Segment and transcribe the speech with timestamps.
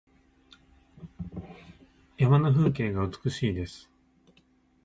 [2.17, 3.87] 山の風景が美しいです。